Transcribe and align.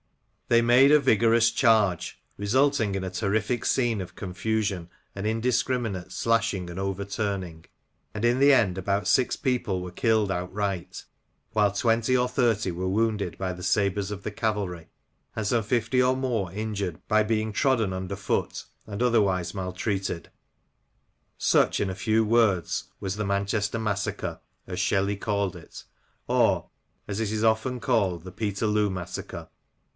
They 0.47 0.63
made 0.63 0.91
a 0.91 0.99
vigorous 0.99 1.49
charge, 1.51 2.19
resulting 2.35 2.95
in 2.95 3.03
a 3.03 3.11
terrific 3.11 3.63
scene 3.65 4.01
of 4.01 4.15
confusion 4.15 4.89
and 5.15 5.25
indiscriminate 5.27 6.11
slashing 6.11 6.69
and 6.71 6.79
overturning; 6.79 7.65
and 8.13 8.25
in 8.25 8.39
the 8.39 8.51
end 8.51 8.77
about 8.79 9.07
six 9.07 9.35
people 9.37 9.79
were 9.81 9.91
killed 9.91 10.31
outright, 10.31 11.05
while 11.53 11.71
twenty 11.71 12.17
or 12.17 12.27
thirty 12.27 12.71
were 12.71 12.89
wounded 12.89 13.37
by 13.37 13.53
the 13.53 13.63
sabres 13.63 14.09
of 14.09 14.23
the 14.23 14.31
cavalry, 14.31 14.89
and 15.35 15.47
some 15.47 15.63
fifty 15.63 16.01
or 16.01 16.17
more 16.17 16.51
injured 16.51 16.99
by 17.07 17.21
being 17.23 17.53
trodden 17.53 17.93
under 17.93 18.15
foot 18.15 18.65
and 18.87 19.03
otherwise 19.03 19.53
maltreated. 19.53 20.31
Such, 21.37 21.79
in 21.79 21.91
a 21.91 21.95
few 21.95 22.25
words, 22.25 22.85
was 22.99 23.15
the 23.15 23.25
Manchester 23.25 23.79
massacre, 23.79 24.41
as 24.67 24.79
Shelley 24.79 25.15
called 25.15 25.55
it, 25.55 25.83
or, 26.27 26.69
as 27.07 27.19
it 27.19 27.31
is 27.31 27.43
often 27.43 27.79
called, 27.79 28.23
the 28.23 28.31
Peterloo 28.31 28.89
massacre. 28.89 29.47